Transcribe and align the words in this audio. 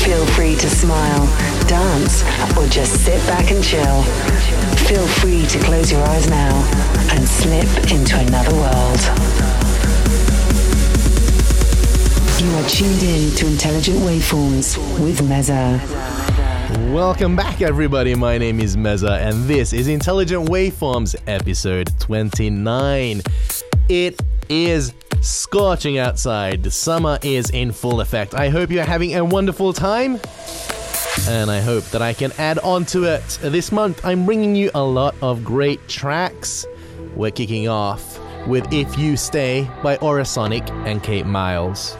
Feel 0.00 0.26
free 0.26 0.56
to 0.56 0.68
smile, 0.68 1.26
dance, 1.68 2.22
or 2.56 2.66
just 2.66 3.04
sit 3.04 3.24
back 3.26 3.50
and 3.50 3.62
chill. 3.62 4.02
Feel 4.88 5.06
free 5.06 5.46
to 5.46 5.58
close 5.60 5.92
your 5.92 6.02
eyes 6.02 6.28
now 6.28 6.54
and 7.12 7.26
slip 7.28 7.68
into 7.92 8.18
another 8.18 8.54
world. 8.54 9.00
You 12.42 12.50
are 12.56 12.68
tuned 12.68 13.02
in 13.02 13.34
to 13.36 13.46
Intelligent 13.46 13.98
Waveforms 13.98 14.76
with 14.98 15.20
Meza. 15.20 15.78
Welcome 16.92 17.36
back, 17.36 17.62
everybody. 17.62 18.16
My 18.16 18.38
name 18.38 18.58
is 18.58 18.76
Meza, 18.76 19.20
and 19.20 19.44
this 19.44 19.72
is 19.72 19.86
Intelligent 19.86 20.48
Waveforms, 20.48 21.14
episode 21.28 21.90
29. 22.00 23.22
It 23.88 24.20
is 24.48 24.92
scorching 25.22 25.98
outside. 25.98 26.70
Summer 26.72 27.18
is 27.22 27.50
in 27.50 27.72
full 27.72 28.00
effect. 28.00 28.34
I 28.34 28.48
hope 28.48 28.70
you're 28.70 28.84
having 28.84 29.14
a 29.14 29.24
wonderful 29.24 29.72
time, 29.72 30.20
and 31.28 31.50
I 31.50 31.60
hope 31.60 31.84
that 31.86 32.02
I 32.02 32.12
can 32.12 32.32
add 32.38 32.58
on 32.58 32.84
to 32.86 33.04
it. 33.04 33.38
This 33.40 33.72
month, 33.72 34.04
I'm 34.04 34.26
bringing 34.26 34.54
you 34.56 34.70
a 34.74 34.82
lot 34.82 35.14
of 35.22 35.44
great 35.44 35.86
tracks. 35.88 36.66
We're 37.14 37.30
kicking 37.30 37.68
off 37.68 38.18
with 38.46 38.70
If 38.72 38.98
You 38.98 39.16
Stay 39.16 39.70
by 39.82 39.96
Aurosonic 39.98 40.68
and 40.86 41.02
Kate 41.02 41.26
Miles. 41.26 41.96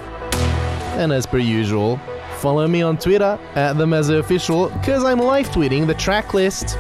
And 0.97 1.13
as 1.13 1.27
per 1.27 1.39
usual, 1.39 1.99
follow 2.39 2.67
me 2.67 2.83
on 2.83 2.99
Twitter 2.99 3.39
at 3.55 3.75
the 3.75 3.87
Meza 3.87 4.19
Official 4.19 4.69
because 4.71 5.05
I'm 5.05 5.19
live 5.19 5.49
tweeting 5.51 5.87
the 5.87 5.95
track 5.95 6.35
list. 6.35 6.77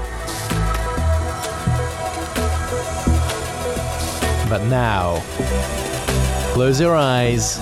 But 4.48 4.64
now, 4.66 5.22
close 6.52 6.78
your 6.78 6.94
eyes, 6.94 7.56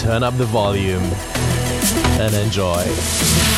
turn 0.00 0.22
up 0.22 0.36
the 0.36 0.44
volume, 0.44 1.02
and 2.20 2.32
enjoy. 2.36 3.55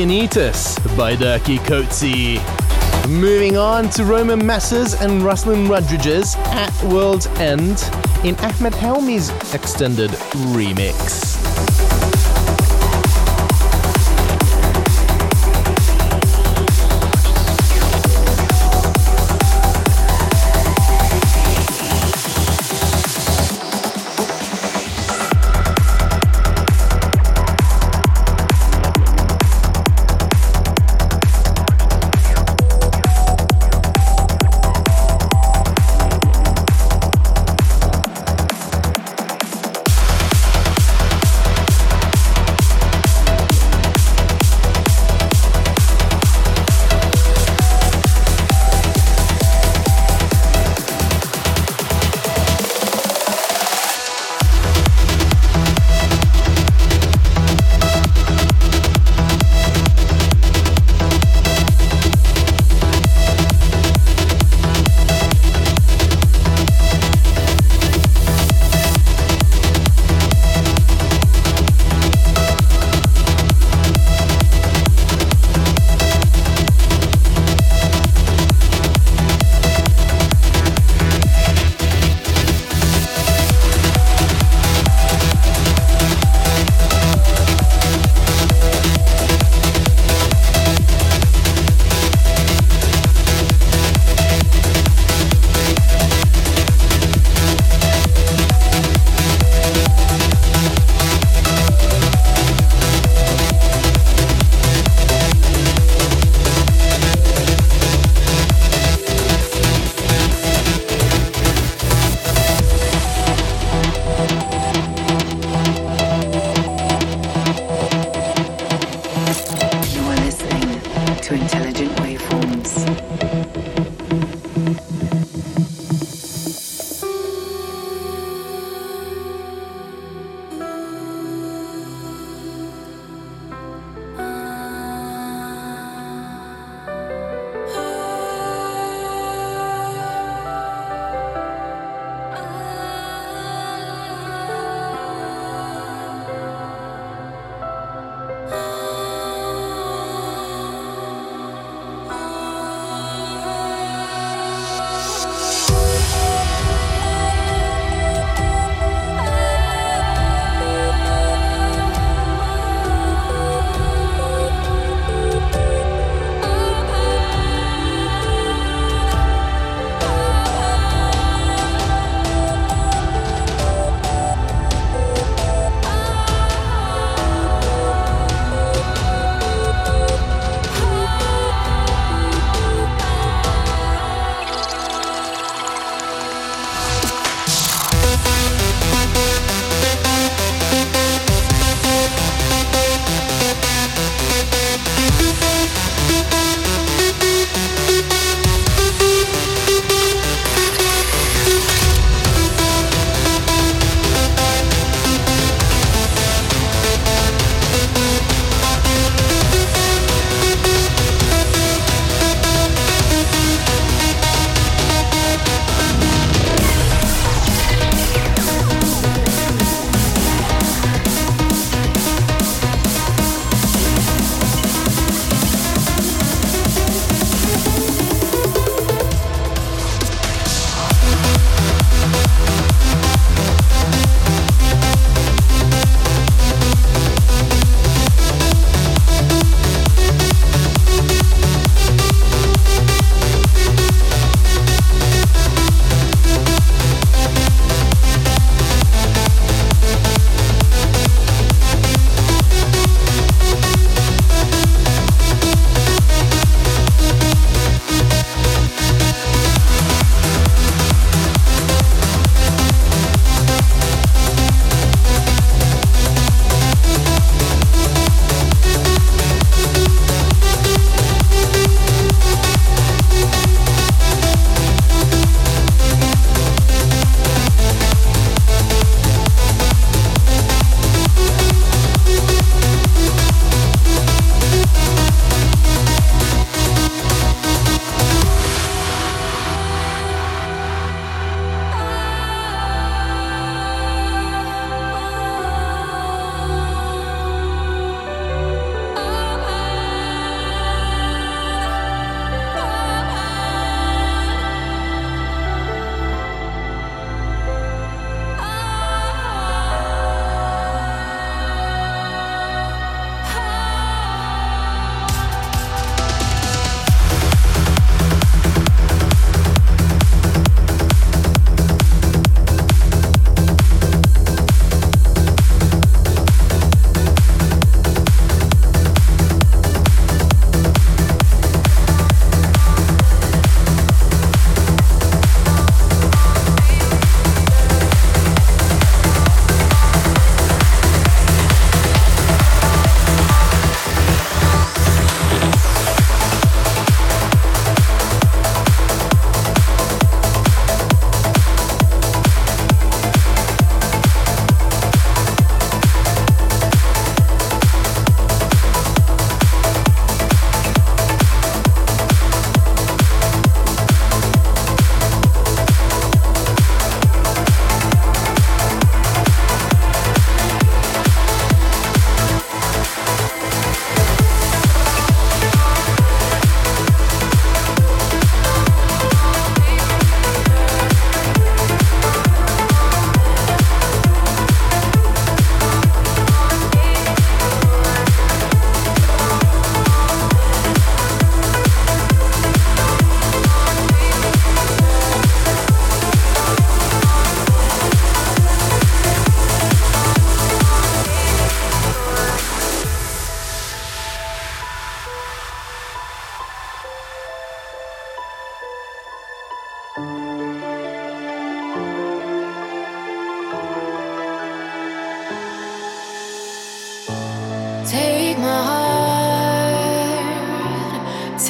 By 0.00 1.14
Dirkie 1.14 1.58
Coetzee. 1.58 2.38
Moving 3.08 3.58
on 3.58 3.90
to 3.90 4.04
Roman 4.04 4.44
Messer 4.44 4.96
and 5.02 5.20
Ruslan 5.20 5.68
Radriges 5.68 6.36
at 6.36 6.84
World's 6.84 7.26
End 7.38 7.84
in 8.24 8.34
Ahmed 8.36 8.74
Helmy's 8.74 9.28
extended 9.52 10.10
remix. 10.52 11.39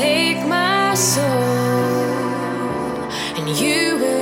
take 0.00 0.46
my 0.46 0.94
soul 0.94 1.26
and 3.36 3.46
you 3.60 3.98
will 3.98 4.19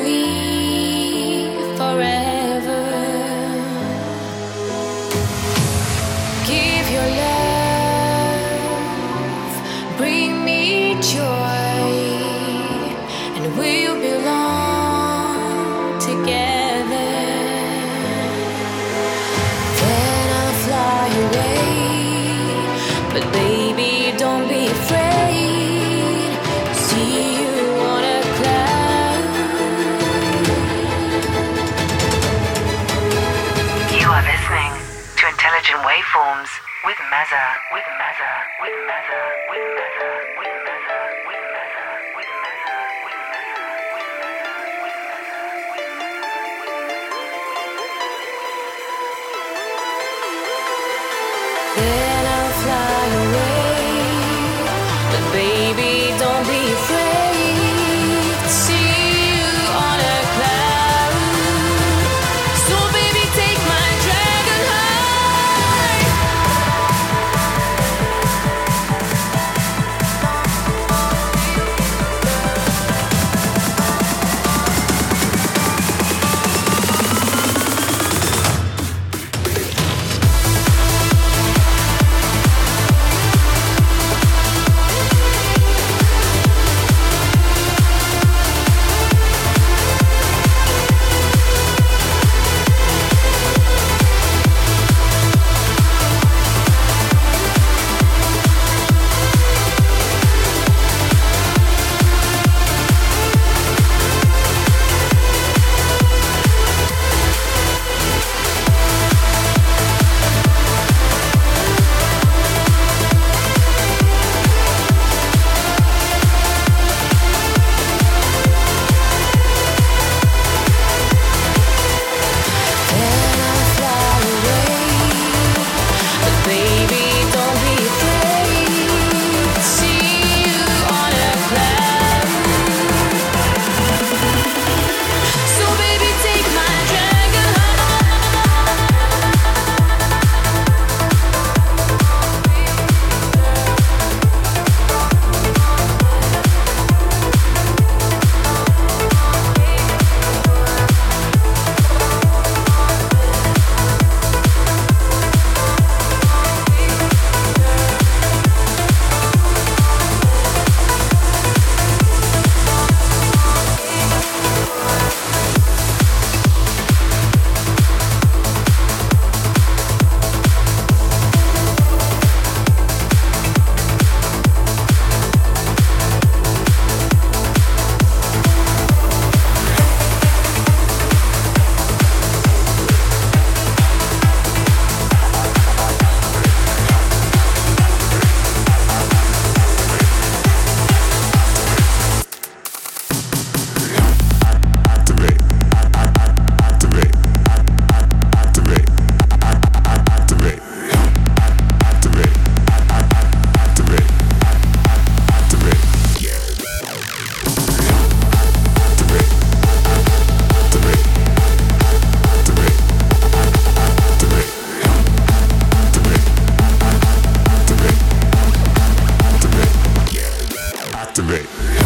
activate. 221.18 221.77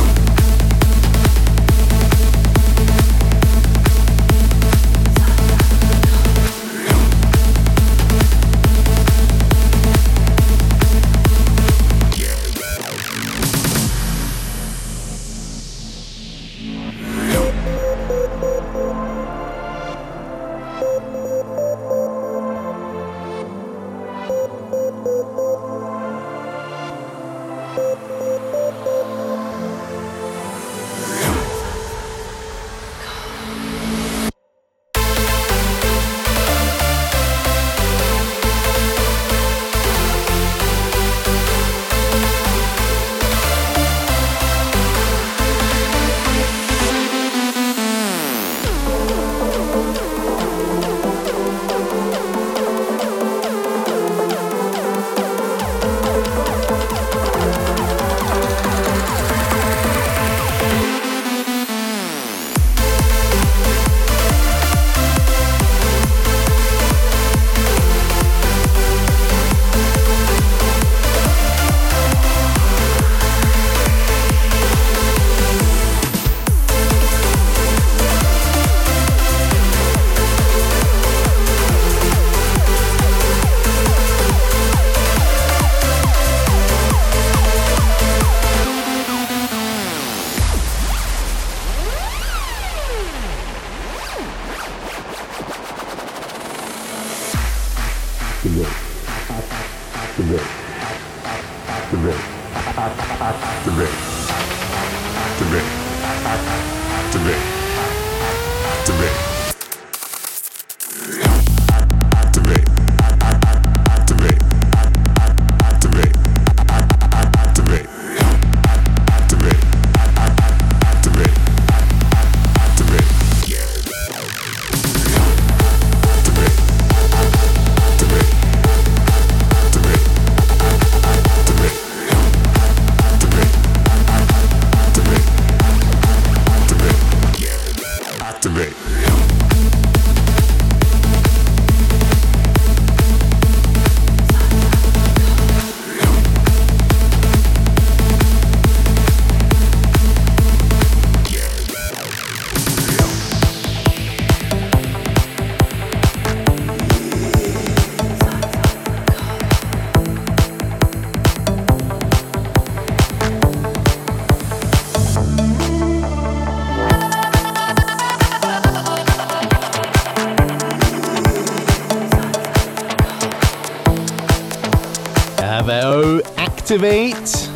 Activate. 176.73 177.51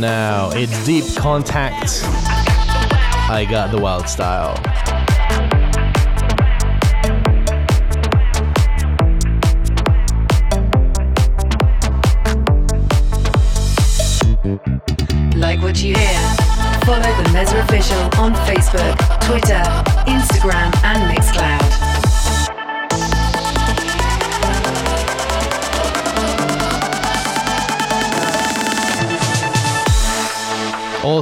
Now 0.00 0.50
it's 0.52 0.84
deep 0.84 1.04
contact. 1.16 2.00
I 3.30 3.46
got 3.48 3.70
the 3.70 3.78
wild 3.78 4.08
style. 4.08 4.63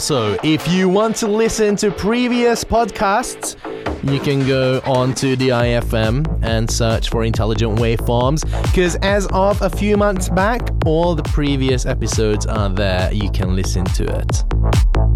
Also, 0.03 0.37
if 0.43 0.67
you 0.67 0.89
want 0.89 1.15
to 1.15 1.29
listen 1.29 1.77
to 1.77 1.93
previous 1.93 2.65
podcasts, 2.65 3.55
you 4.03 4.19
can 4.19 4.45
go 4.49 4.81
on 4.85 5.15
to 5.15 5.37
the 5.37 5.51
IFM 5.51 6.41
and 6.43 6.69
search 6.69 7.09
for 7.09 7.23
Intelligent 7.23 7.79
Waveforms 7.79 8.45
because 8.65 8.97
as 8.97 9.29
of 9.29 9.63
a 9.63 9.71
few 9.71 9.97
months 9.97 10.29
back, 10.29 10.69
all 10.85 11.15
the 11.15 11.23
previous 11.23 11.87
episodes 11.87 12.47
are 12.47 12.69
there. 12.69 13.13
You 13.13 13.31
can 13.31 13.55
listen 13.55 13.85
to 13.85 14.03
it. 14.03 15.12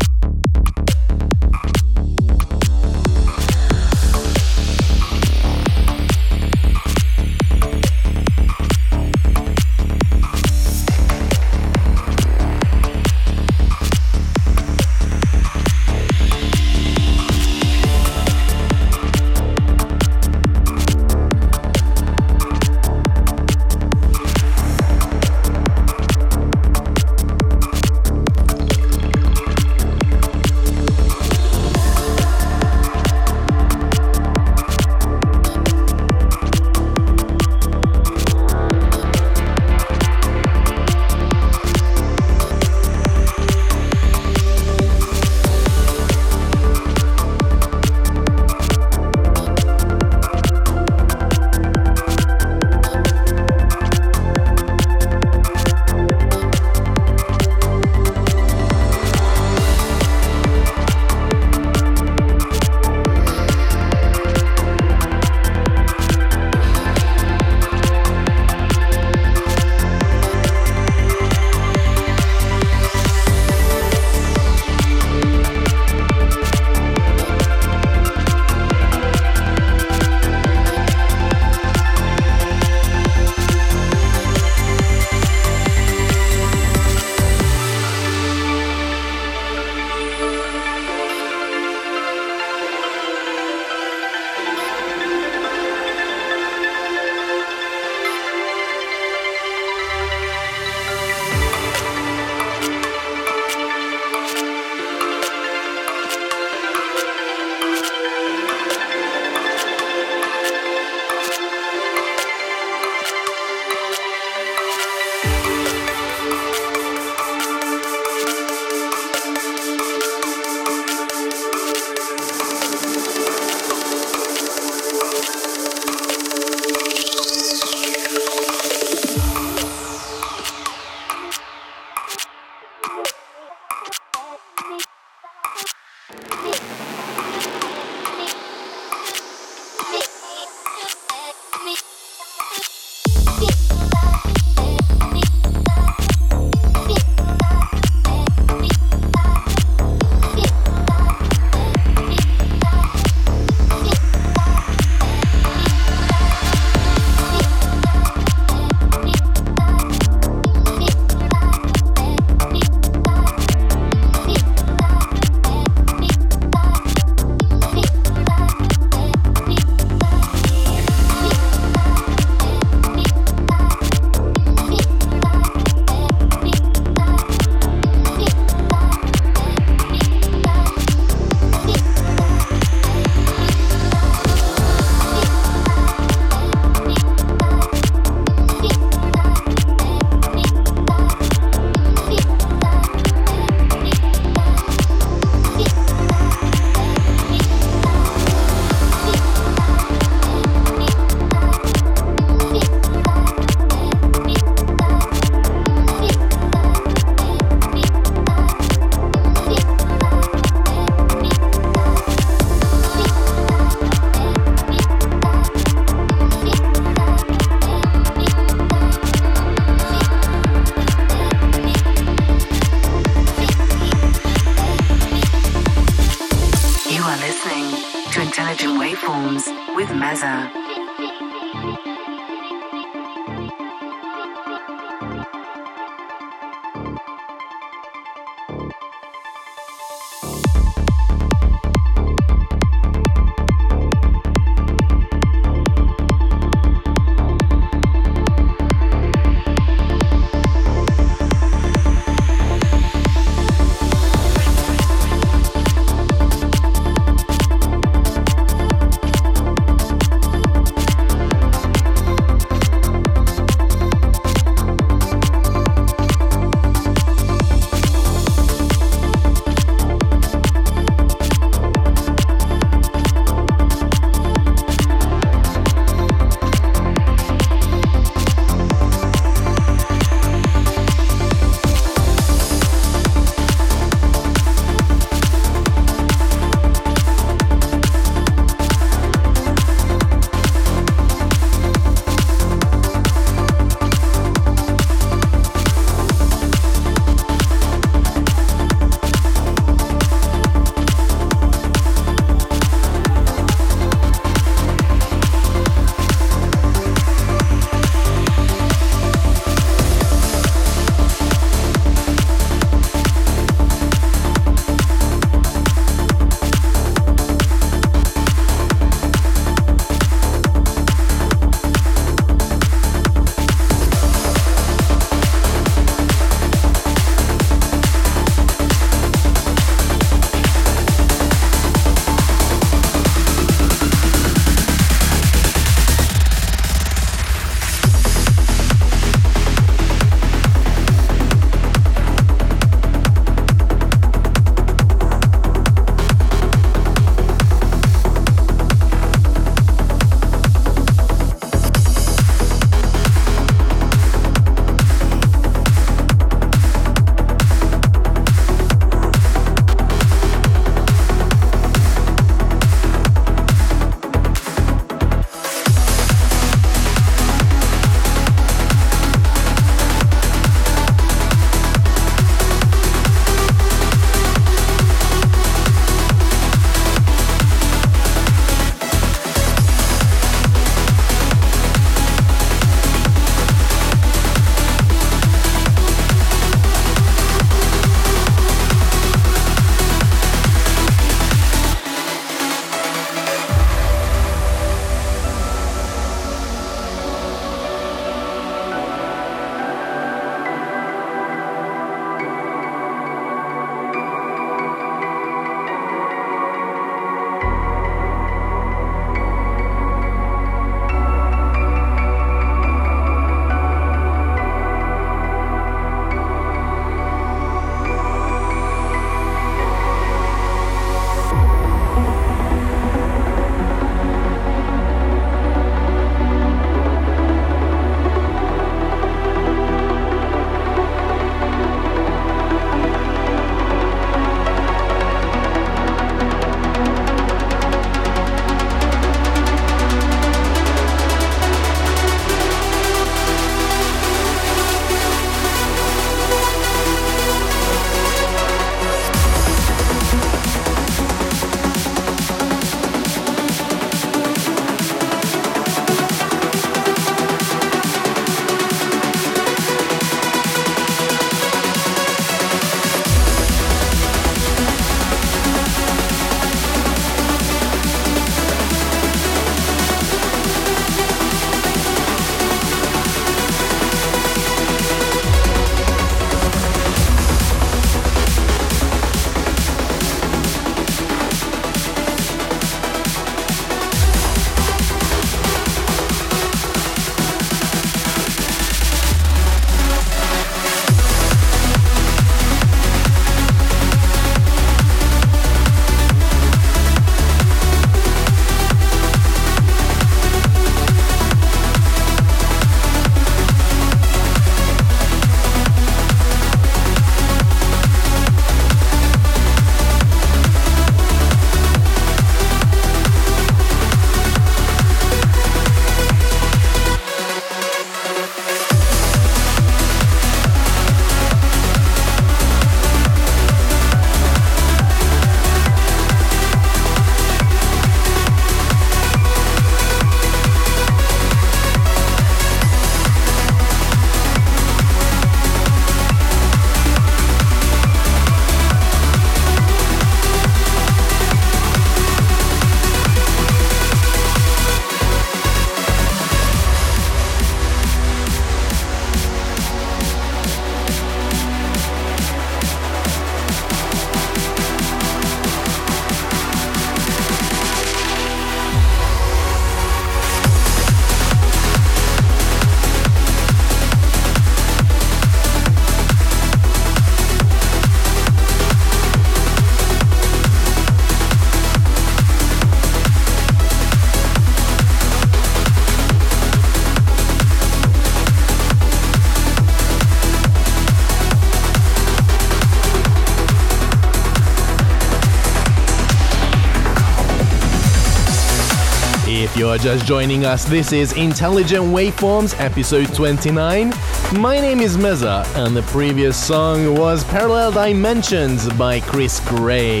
You're 589.78 589.94
just 589.94 590.06
joining 590.06 590.44
us, 590.44 590.64
this 590.64 590.92
is 590.92 591.12
Intelligent 591.12 591.84
Waveforms, 591.84 592.58
episode 592.58 593.14
29. 593.14 593.92
My 594.32 594.58
name 594.58 594.80
is 594.80 594.96
Meza, 594.96 595.46
and 595.54 595.76
the 595.76 595.82
previous 595.82 596.36
song 596.36 596.96
was 596.96 597.22
Parallel 597.22 597.70
Dimensions 597.70 598.68
by 598.72 598.98
Chris 598.98 599.38
Gray. 599.38 600.00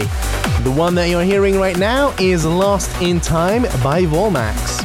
The 0.62 0.74
one 0.76 0.96
that 0.96 1.10
you're 1.10 1.22
hearing 1.22 1.60
right 1.60 1.78
now 1.78 2.12
is 2.18 2.44
Lost 2.44 2.90
in 3.00 3.20
Time 3.20 3.62
by 3.80 4.02
Volmax. 4.02 4.77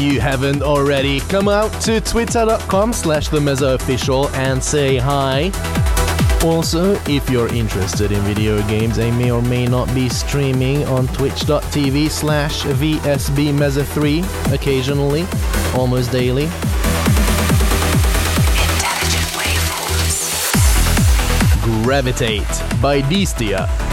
You 0.00 0.20
haven't 0.20 0.62
already, 0.62 1.20
come 1.20 1.48
out 1.48 1.70
to 1.82 2.00
twitter.com 2.00 2.92
slash 2.92 3.28
the 3.28 3.38
Meza 3.38 3.74
official 3.74 4.28
and 4.30 4.62
say 4.62 4.96
hi. 4.96 5.50
Also, 6.42 6.94
if 7.06 7.28
you're 7.28 7.52
interested 7.52 8.10
in 8.10 8.20
video 8.22 8.66
games, 8.66 8.98
I 8.98 9.10
may 9.10 9.30
or 9.30 9.42
may 9.42 9.66
not 9.66 9.92
be 9.94 10.08
streaming 10.08 10.84
on 10.84 11.06
twitch.tv 11.08 12.10
slash 12.10 12.62
VSB 12.62 13.52
Meza 13.52 13.84
3 13.84 14.24
occasionally, 14.54 15.26
almost 15.76 16.10
daily. 16.10 16.46
Gravitate 21.84 22.80
by 22.80 23.02
Distia. 23.02 23.89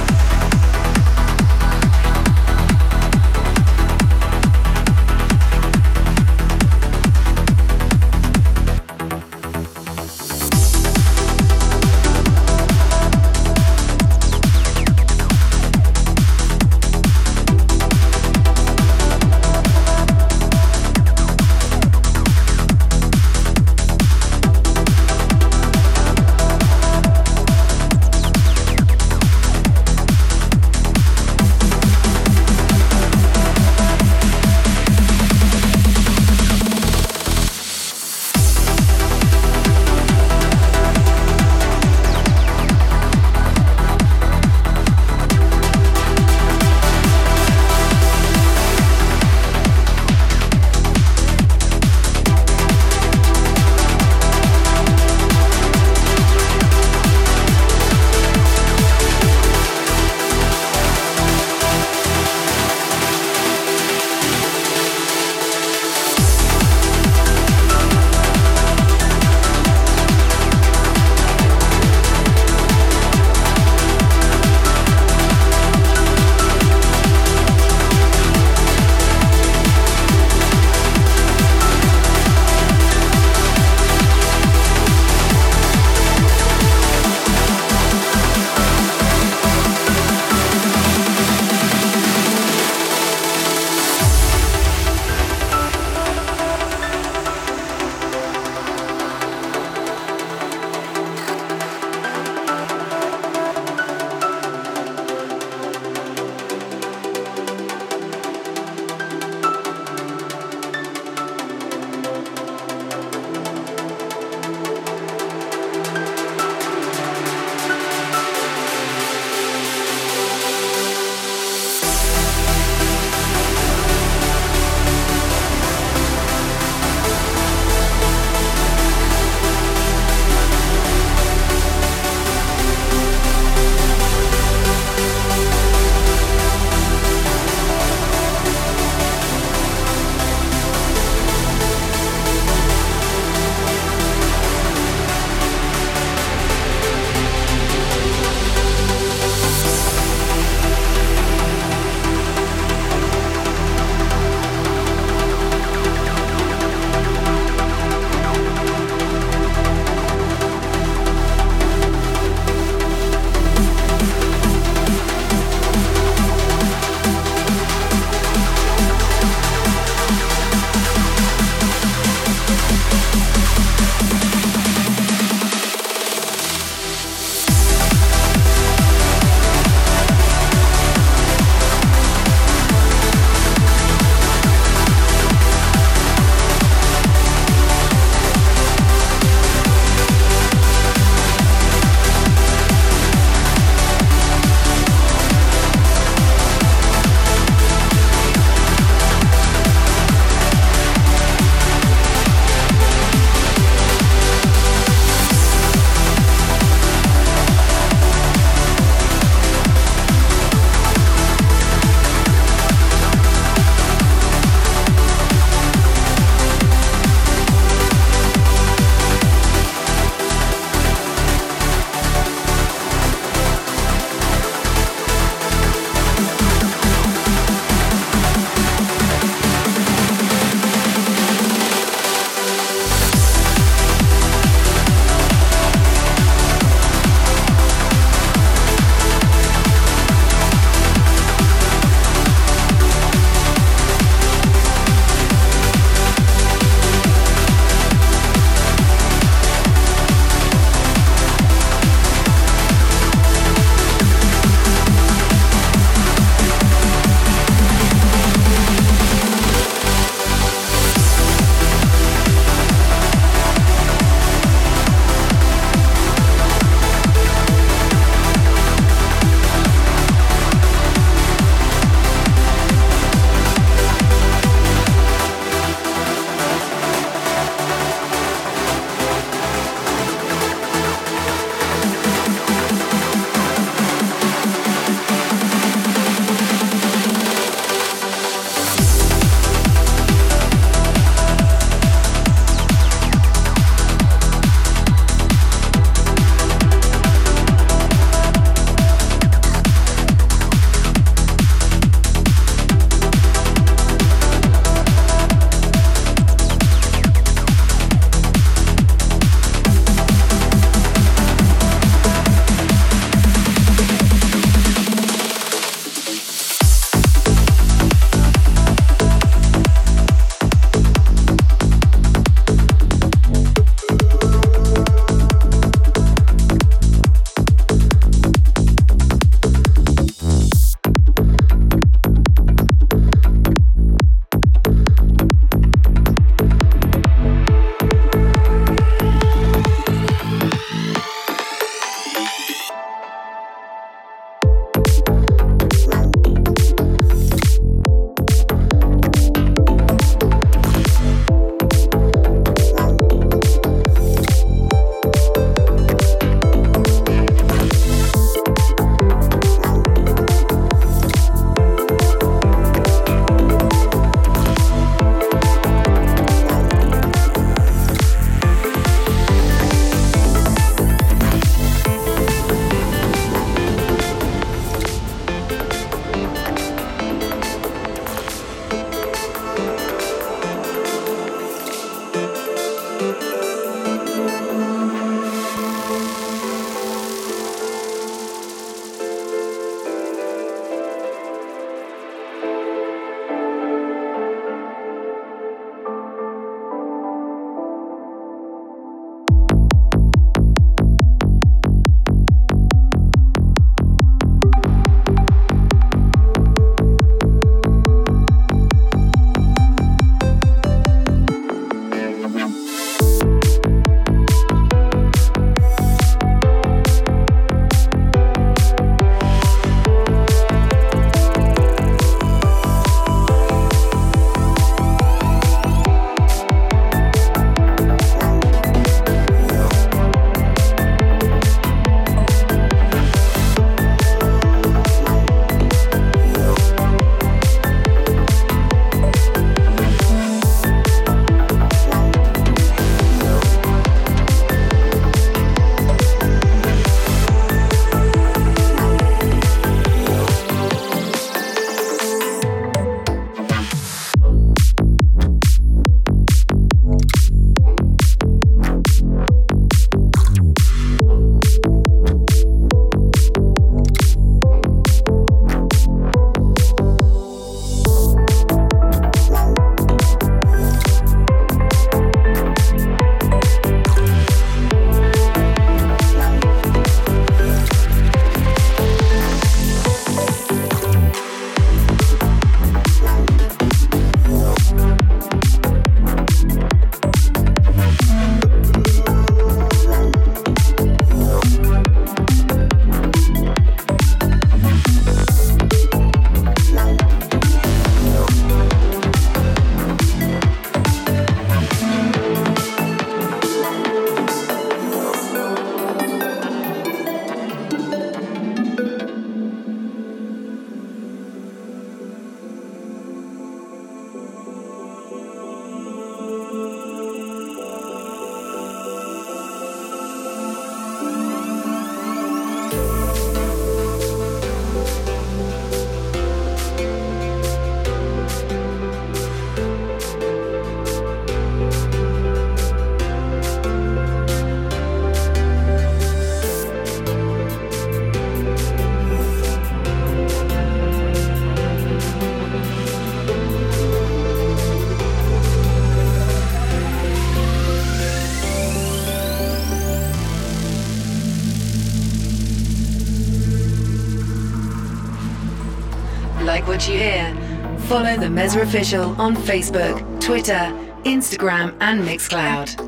Follow 557.87 558.17
the 558.17 558.25
Meza 558.25 558.61
Official 558.61 559.19
on 559.19 559.33
Facebook, 559.33 560.19
Twitter, 560.19 560.73
Instagram, 561.05 561.73
and 561.79 562.01
Mixcloud. 562.05 562.86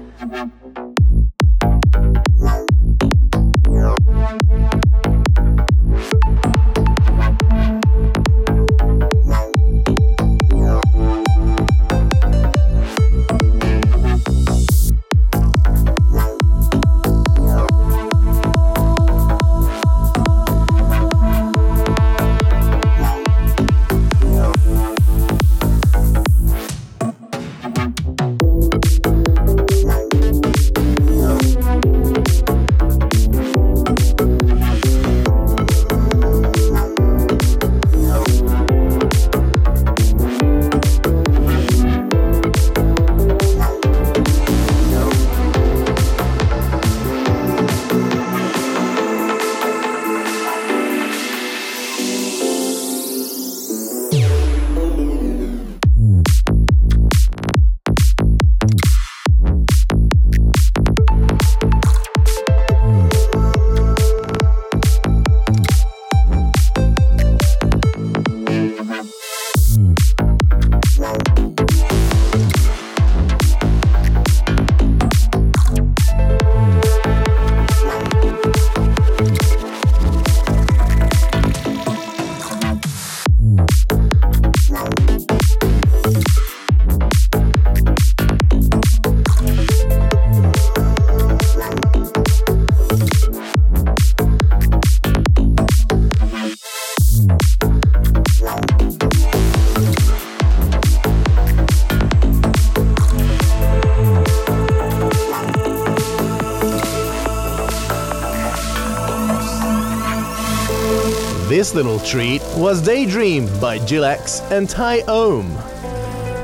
This 111.69 111.75
little 111.75 111.99
treat 111.99 112.41
was 112.55 112.81
Daydream 112.81 113.45
by 113.59 113.77
Gilex 113.77 114.41
and 114.49 114.67
Ty 114.67 115.01
Ohm. 115.01 115.53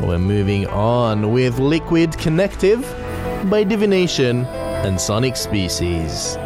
We're 0.07 0.19
moving 0.19 0.68
on 0.68 1.31
with 1.31 1.57
Liquid 1.57 2.15
Connective 2.19 2.81
by 3.49 3.64
Divination 3.64 4.45
and 4.45 5.02
Sonic 5.02 5.35
Species. 5.35 6.38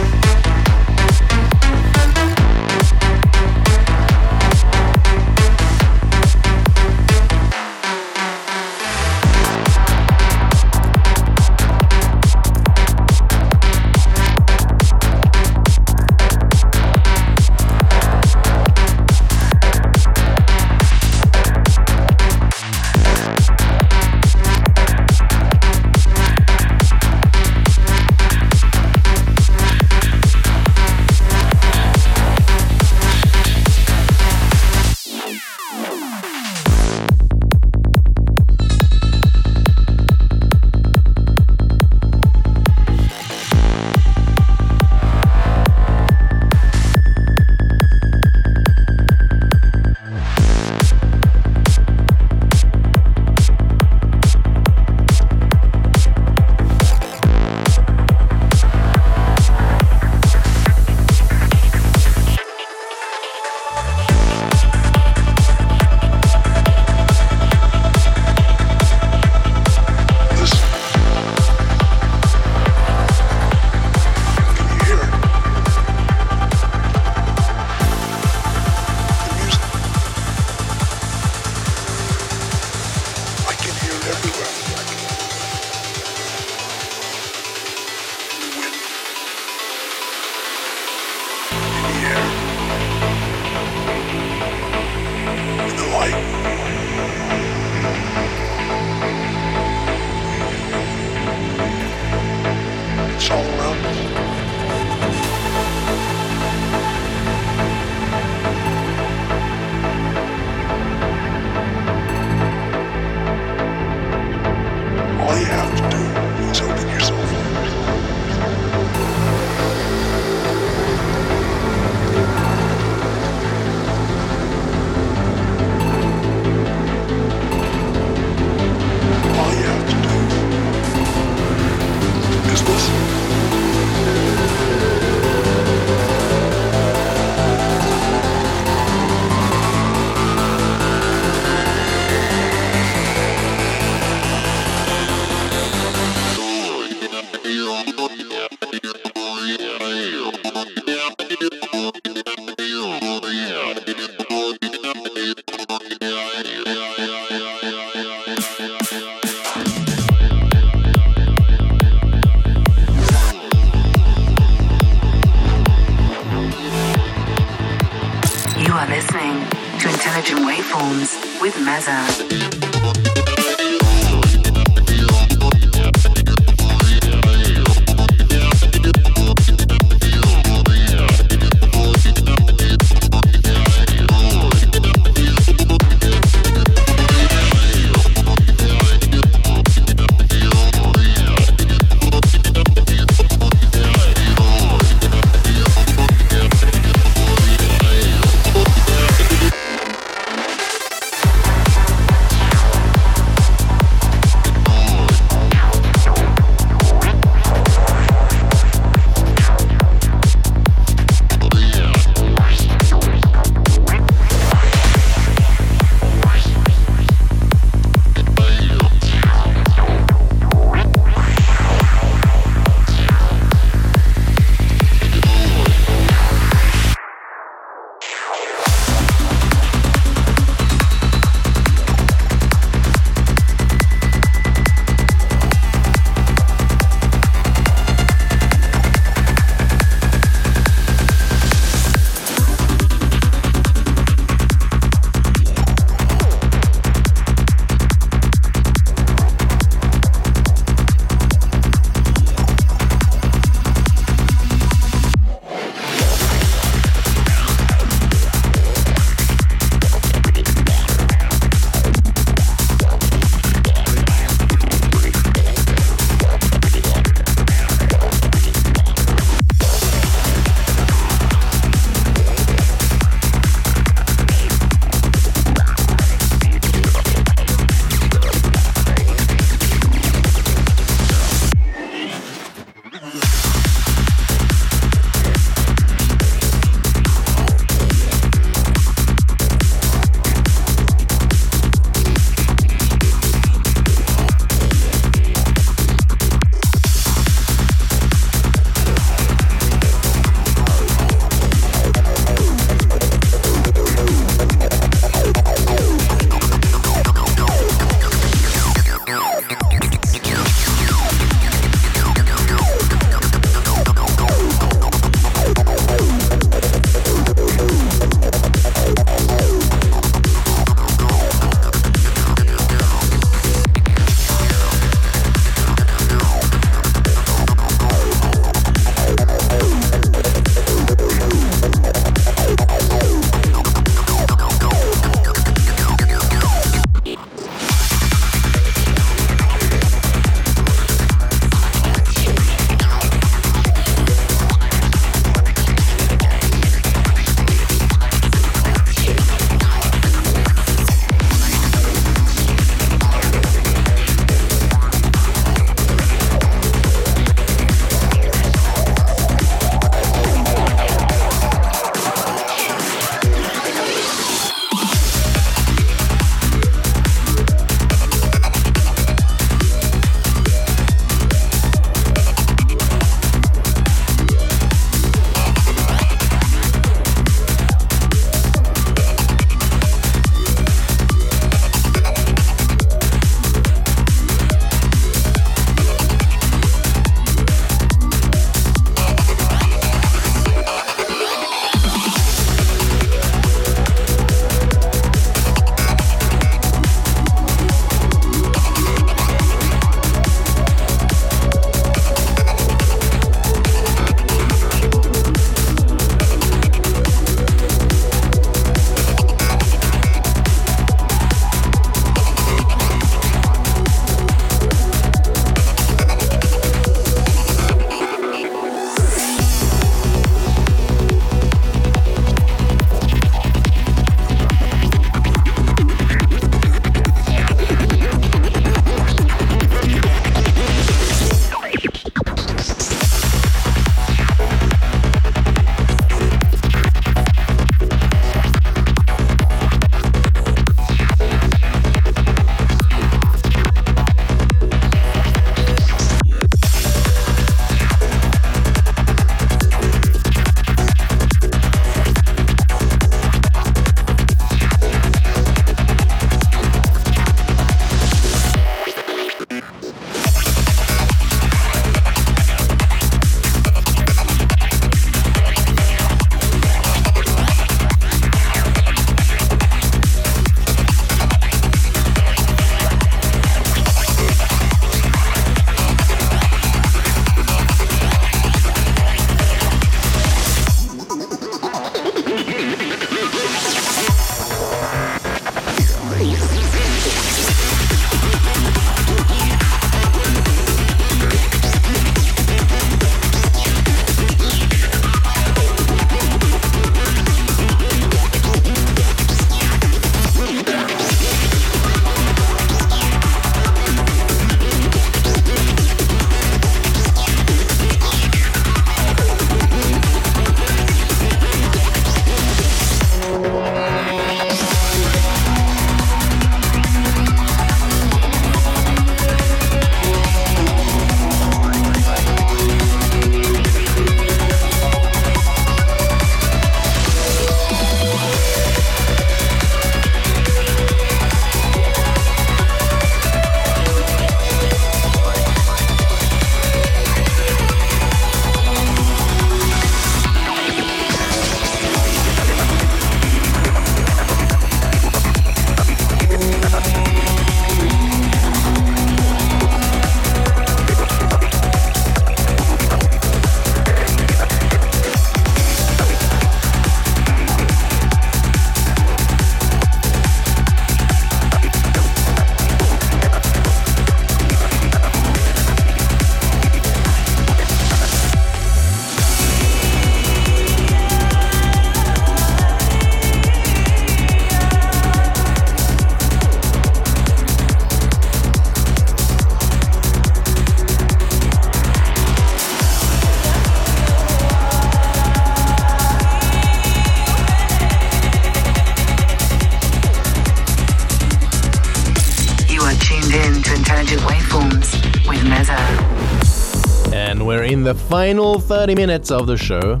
The 597.92 597.98
final 597.98 598.58
30 598.58 598.94
minutes 598.94 599.30
of 599.30 599.46
the 599.46 599.56
show. 599.56 600.00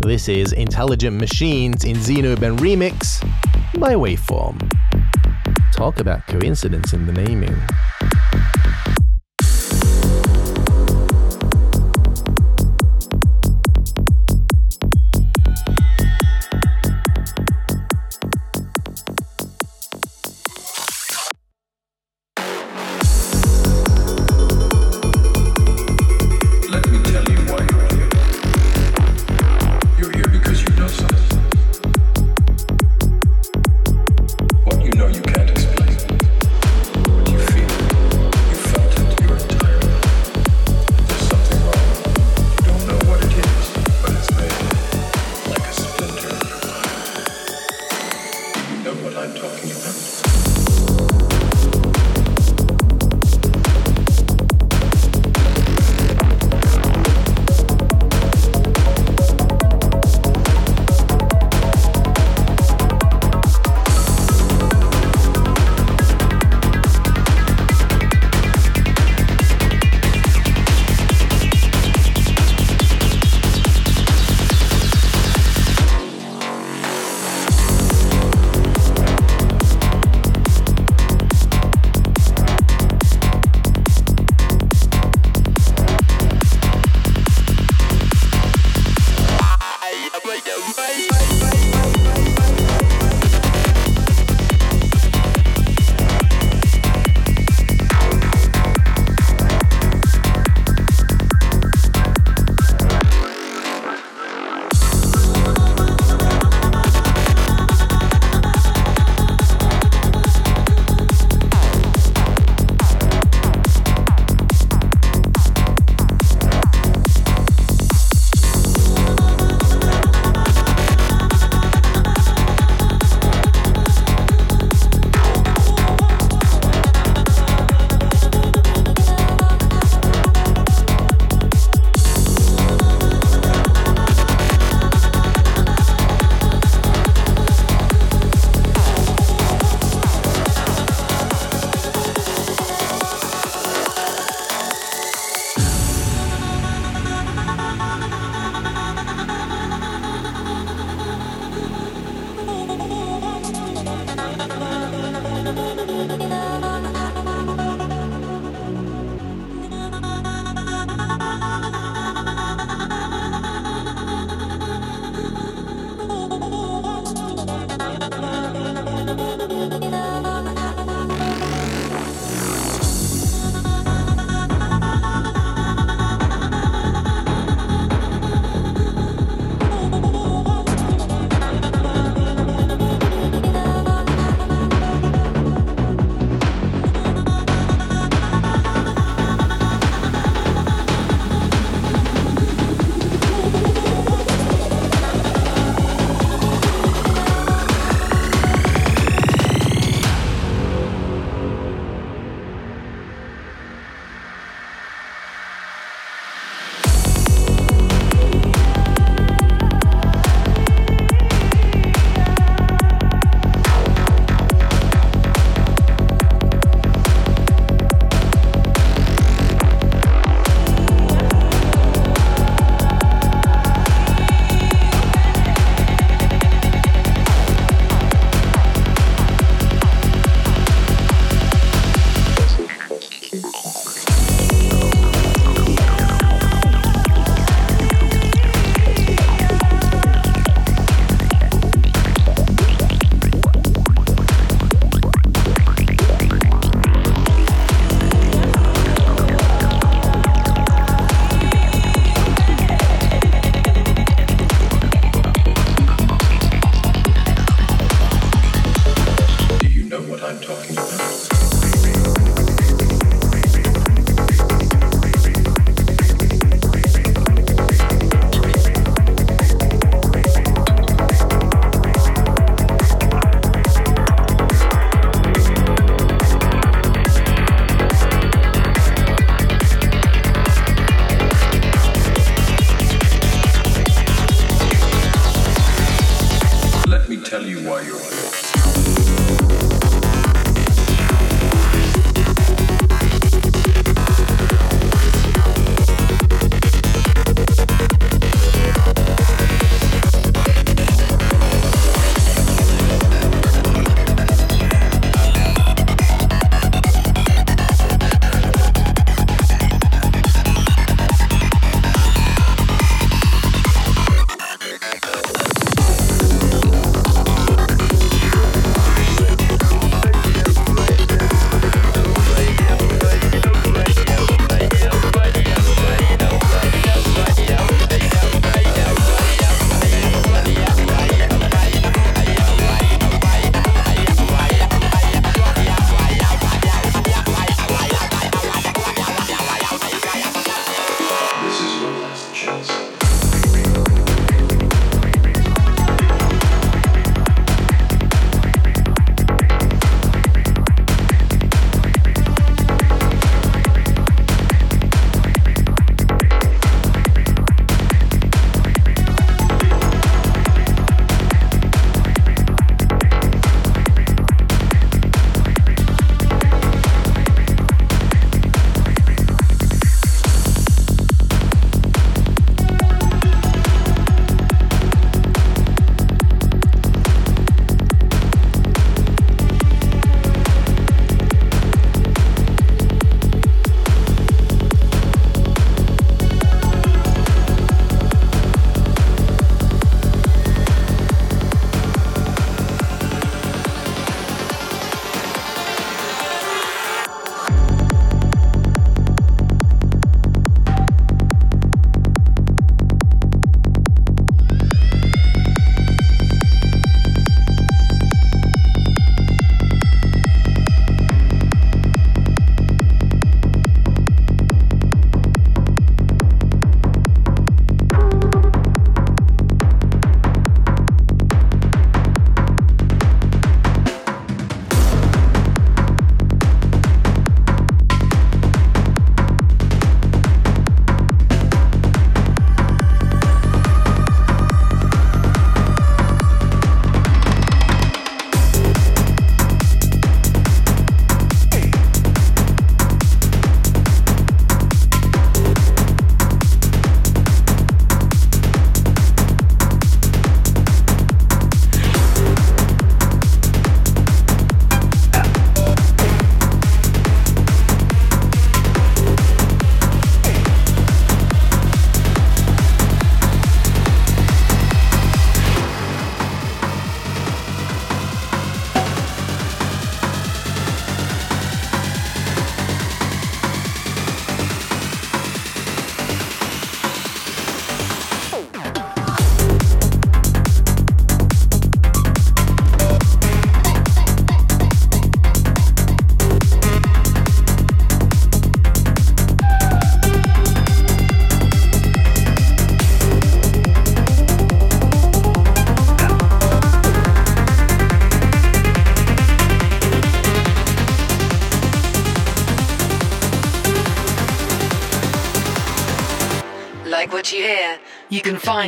This 0.00 0.30
is 0.30 0.54
Intelligent 0.54 1.20
Machines 1.20 1.84
in 1.84 1.96
Xenoben 1.96 2.56
Remix 2.56 3.20
by 3.78 3.92
Waveform. 3.92 4.56
Talk 5.74 6.00
about 6.00 6.26
coincidence 6.26 6.94
in 6.94 7.04
the 7.04 7.12
naming. 7.12 7.54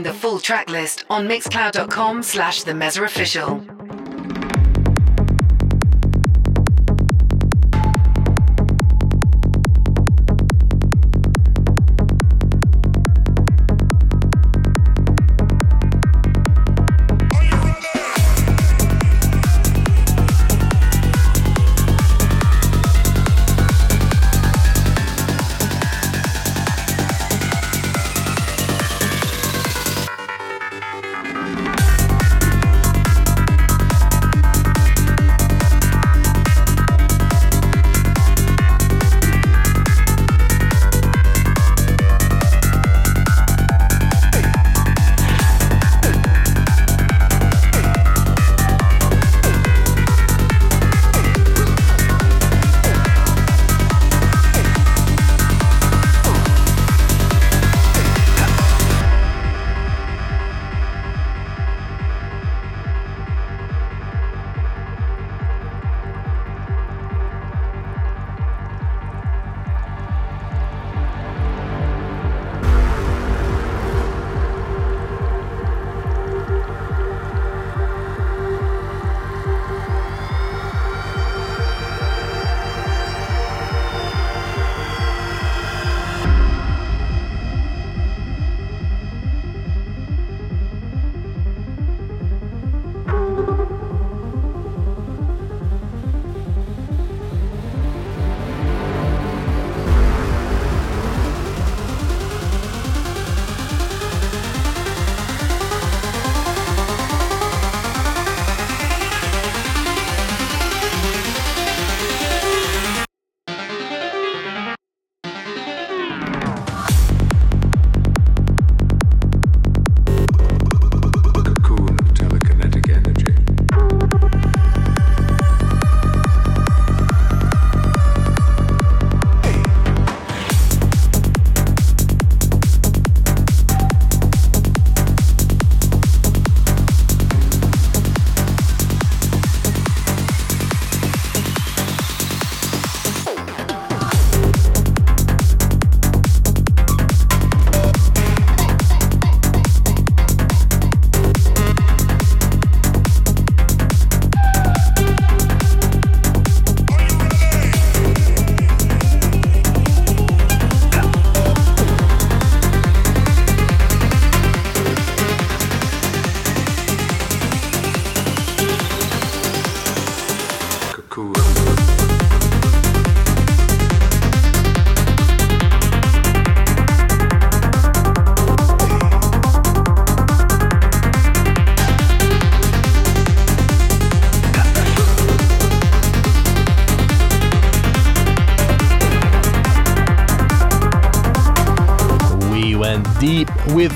Find 0.01 0.07
the 0.07 0.19
full 0.19 0.41
track 0.41 0.71
list 0.71 1.05
on 1.11 1.29
mixcloud.com 1.29 2.23
slash 2.23 2.63
the 2.63 2.75
official. 3.05 3.70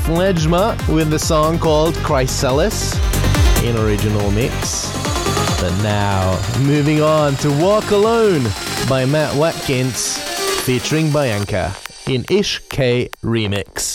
Lejma 0.05 0.77
with 0.95 1.09
the 1.09 1.19
song 1.19 1.59
called 1.59 1.95
Chrysalis 1.97 2.95
in 3.63 3.77
original 3.77 4.31
mix. 4.31 4.93
But 5.61 5.75
now, 5.83 6.39
moving 6.61 7.01
on 7.01 7.37
to 7.37 7.51
Walk 7.63 7.91
Alone 7.91 8.45
by 8.87 9.07
Matt 9.07 9.35
Watkins 9.35 10.19
featuring 10.65 11.11
Bianca 11.11 11.75
in 12.07 12.27
Ish 12.29 12.61
K 12.69 13.09
remix. 13.23 13.94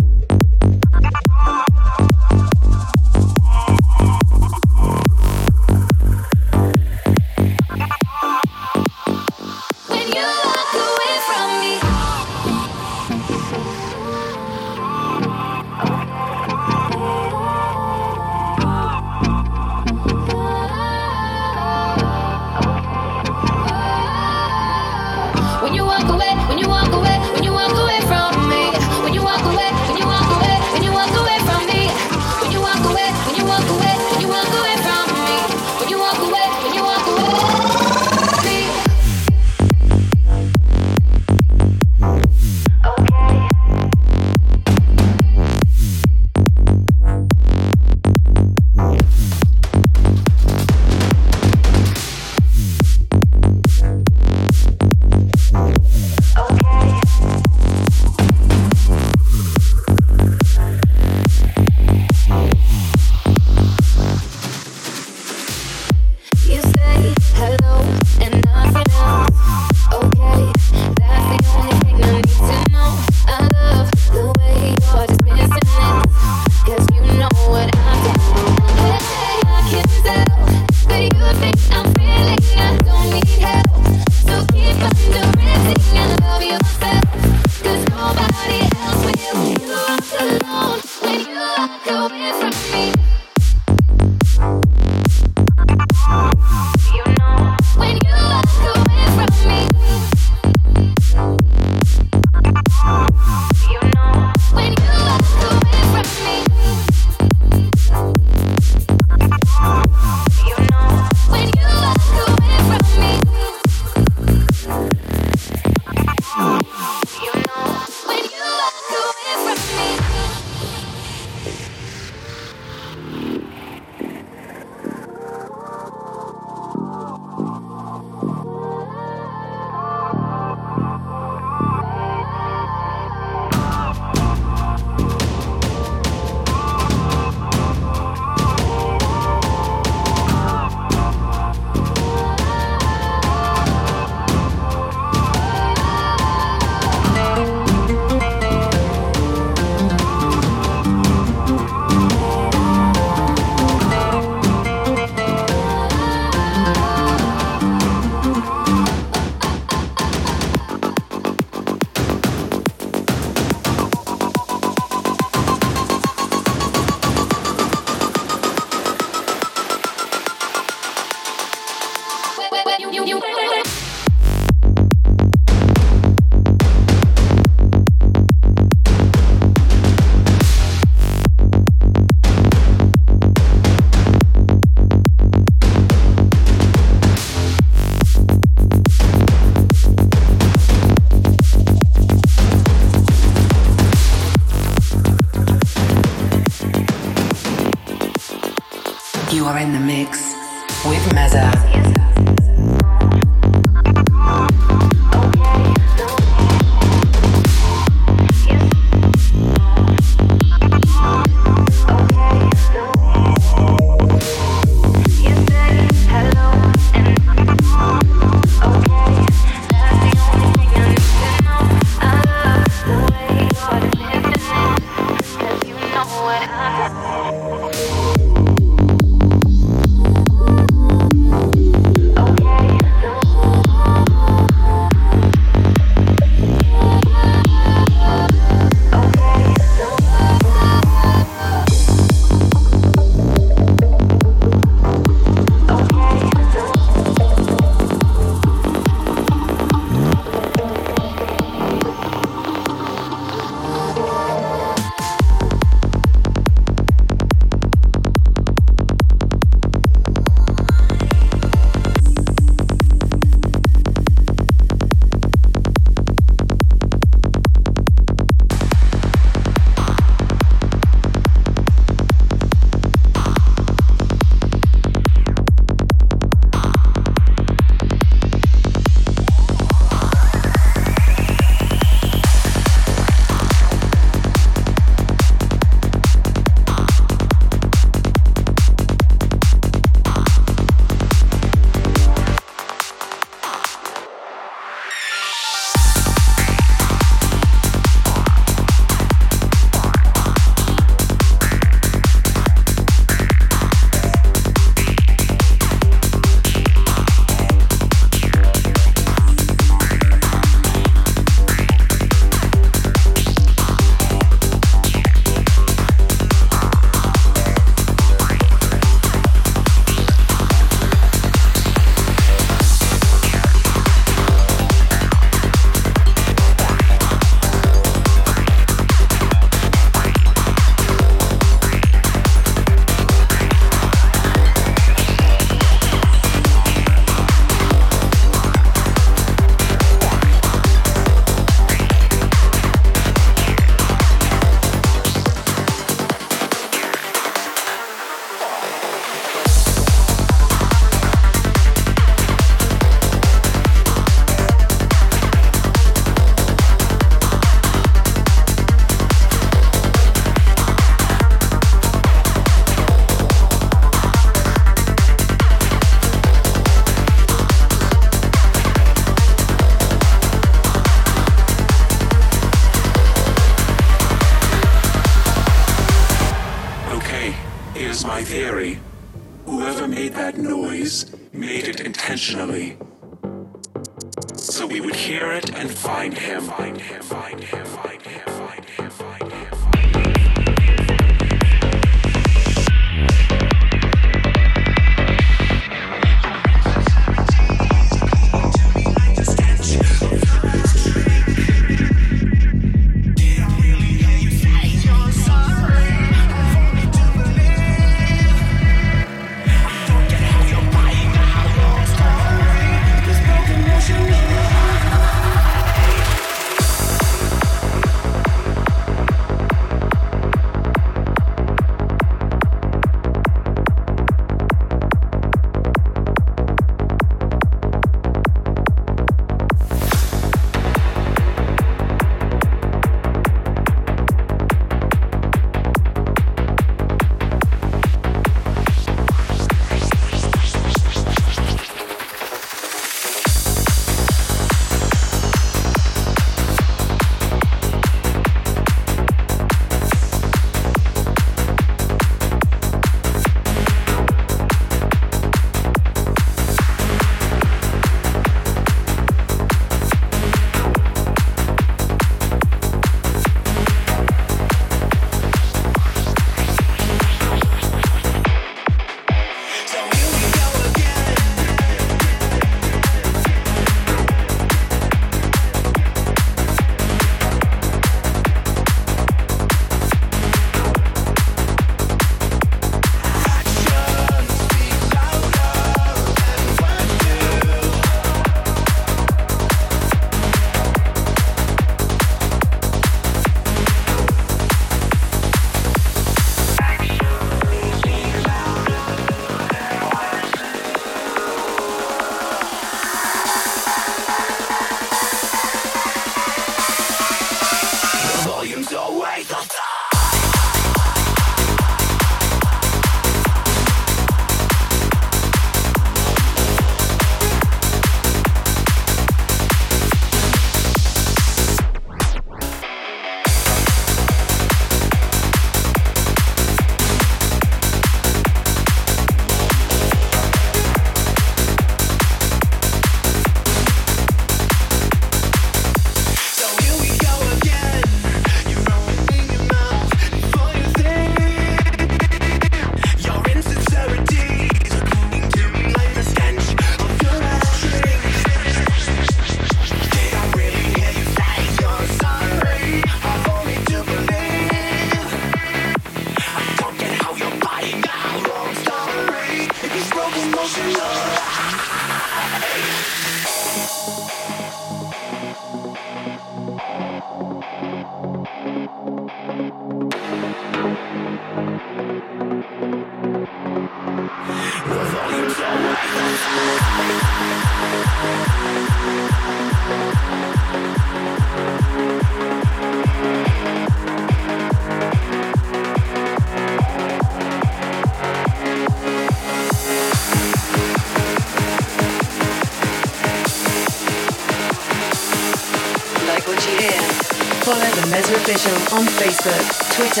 Official 598.26 598.54
on 598.78 598.86
Facebook, 598.86 599.74
Twitter, 599.76 600.00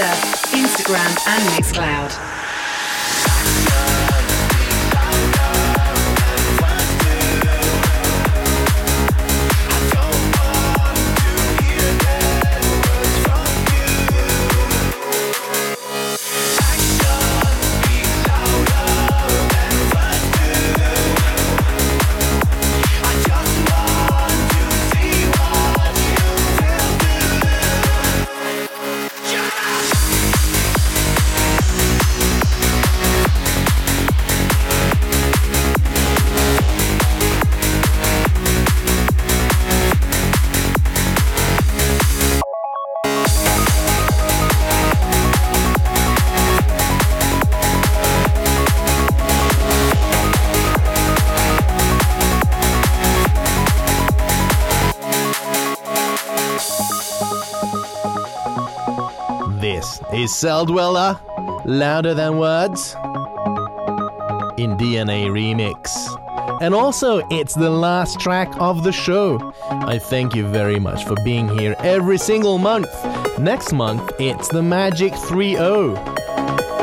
Instagram, 0.56 1.14
and 1.28 1.42
Mixcloud. 1.50 2.23
Celldweller, 60.44 61.18
Louder 61.64 62.12
Than 62.12 62.36
Words, 62.36 62.92
in 64.58 64.76
DNA 64.76 65.30
Remix. 65.30 65.88
And 66.60 66.74
also, 66.74 67.26
it's 67.30 67.54
the 67.54 67.70
last 67.70 68.20
track 68.20 68.52
of 68.60 68.84
the 68.84 68.92
show. 68.92 69.54
I 69.70 69.98
thank 69.98 70.34
you 70.34 70.46
very 70.46 70.78
much 70.78 71.06
for 71.06 71.16
being 71.24 71.48
here 71.48 71.74
every 71.78 72.18
single 72.18 72.58
month. 72.58 72.88
Next 73.38 73.72
month, 73.72 74.12
it's 74.20 74.48
the 74.48 74.62
Magic 74.62 75.14
3 75.14 75.54
0. 75.56 75.94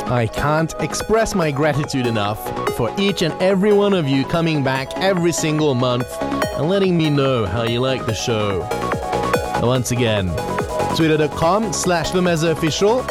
I 0.08 0.28
can't 0.34 0.74
express 0.80 1.36
my 1.36 1.52
gratitude 1.52 2.08
enough 2.08 2.44
for 2.76 2.92
each 2.98 3.22
and 3.22 3.40
every 3.40 3.74
one 3.74 3.94
of 3.94 4.10
you 4.10 4.26
coming 4.26 4.64
back 4.64 4.92
every 4.98 5.34
single 5.34 5.76
month 5.76 6.08
and 6.20 6.68
letting 6.68 6.98
me 6.98 7.12
know 7.12 7.46
how 7.46 7.62
you 7.62 7.80
like 7.80 8.08
the 8.08 8.16
show. 8.16 8.68
Once 9.62 9.92
again, 9.92 10.30
twitter.com 10.96 11.72
slash 11.72 12.10
the 12.10 12.52
official 12.52 13.06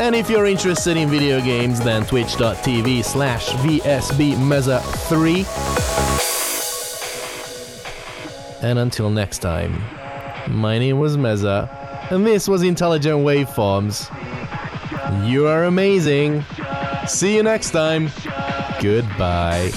and 0.00 0.14
if 0.14 0.28
you're 0.30 0.46
interested 0.46 0.96
in 0.96 1.08
video 1.08 1.40
games 1.40 1.80
then 1.80 2.04
twitch.tv 2.04 3.04
slash 3.04 3.48
vsbmeza3 3.50 4.22
and 8.62 8.78
until 8.78 9.10
next 9.10 9.38
time 9.38 9.82
my 10.48 10.78
name 10.78 10.98
was 10.98 11.16
meza 11.16 11.68
and 12.10 12.26
this 12.26 12.46
was 12.46 12.62
intelligent 12.62 13.18
waveforms. 13.18 14.10
You 15.26 15.46
are 15.46 15.64
amazing. 15.64 16.44
See 17.06 17.36
you 17.36 17.42
next 17.42 17.70
time. 17.70 18.10
Goodbye 18.80 19.72